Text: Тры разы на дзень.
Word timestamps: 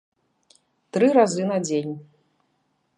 Тры 0.97 1.07
разы 1.19 1.43
на 1.51 1.57
дзень. 1.67 1.93